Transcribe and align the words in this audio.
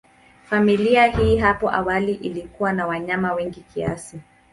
Familia 0.45 1.07
hii 1.07 1.37
hapo 1.37 1.71
awali 1.73 2.13
ilikuwa 2.13 2.73
na 2.73 2.87
wanyama 2.87 3.33
wengi 3.33 3.61
kiasi. 3.61 4.19